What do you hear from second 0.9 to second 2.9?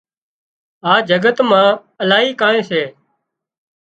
آ جگت مان الاهي ڪانئين سي